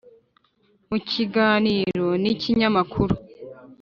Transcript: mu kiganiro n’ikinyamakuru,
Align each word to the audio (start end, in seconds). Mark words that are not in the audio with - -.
mu 0.89 0.97
kiganiro 1.09 2.07
n’ikinyamakuru, 2.21 3.13